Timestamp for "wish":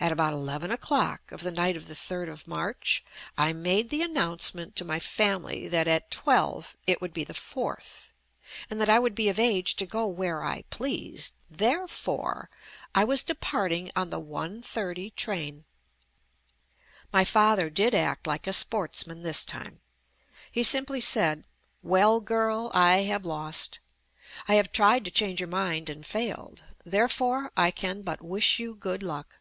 28.22-28.58